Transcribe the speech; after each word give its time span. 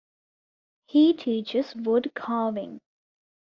He 0.87 1.13
teaches 1.13 1.75
woodcarving. 1.75 2.79